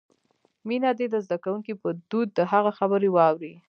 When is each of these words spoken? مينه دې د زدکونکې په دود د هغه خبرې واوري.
مينه 0.67 0.91
دې 0.97 1.07
د 1.11 1.15
زدکونکې 1.25 1.73
په 1.81 1.89
دود 2.09 2.27
د 2.37 2.39
هغه 2.51 2.71
خبرې 2.79 3.09
واوري. 3.11 3.53